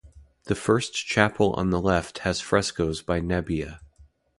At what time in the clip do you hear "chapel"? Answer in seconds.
0.95-1.53